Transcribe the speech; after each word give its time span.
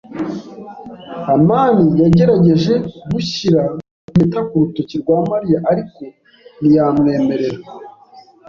amani 1.33 1.85
yagerageje 2.01 2.73
gushyira 3.11 3.61
impeta 4.07 4.39
ku 4.47 4.53
rutoki 4.61 4.95
rwa 5.01 5.17
Mariya, 5.31 5.59
ariko 5.71 6.01
ntiyamwemerera. 6.59 7.59